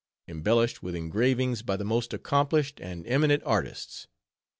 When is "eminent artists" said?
3.05-4.07